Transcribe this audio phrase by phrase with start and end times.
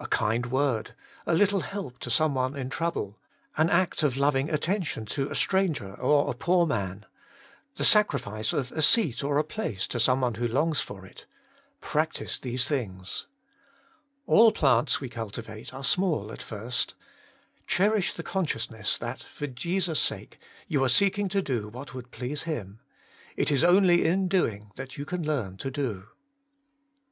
[0.00, 0.96] A kind word,
[1.26, 3.20] a little help to some one in trouble,
[3.56, 7.06] an act of loving attention to a stranger or a poor man,
[7.76, 11.24] the sacrifice of a seat or a place to some one who longs for it—
[11.90, 13.28] practise these things.
[14.26, 16.94] All plants we cultivate are I20 Working for God small at first.
[17.68, 22.42] Cherish the consciousness that, for Jesus' sake, you are seeking to do what would please
[22.42, 22.80] Him.
[23.36, 26.08] It is only in doing you can learn to do.